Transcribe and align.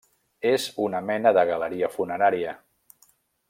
És 0.51 0.63
una 0.85 1.01
mena 1.11 1.33
de 1.39 1.45
galeria 1.51 1.91
funerària. 1.99 2.59